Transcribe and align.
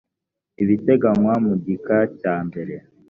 ibiteganywa 0.63 1.33
mu 1.45 1.53
gika 1.63 1.97
cya 2.19 2.35
mbere 2.47 2.75